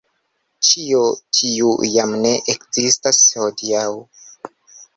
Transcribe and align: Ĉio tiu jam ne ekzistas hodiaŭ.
Ĉio 0.67 1.01
tiu 1.41 1.75
jam 1.97 2.15
ne 2.25 2.33
ekzistas 2.55 3.23
hodiaŭ. 3.43 3.87